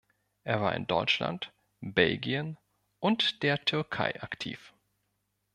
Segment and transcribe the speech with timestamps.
[0.43, 2.57] Er war in Deutschland, Belgien
[2.97, 4.73] und der Türkei aktiv.